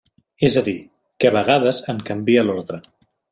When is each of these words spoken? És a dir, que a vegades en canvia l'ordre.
És 0.47 0.55
a 0.61 0.61
dir, 0.67 0.73
que 1.23 1.31
a 1.31 1.33
vegades 1.35 1.83
en 1.95 2.01
canvia 2.09 2.47
l'ordre. 2.49 2.81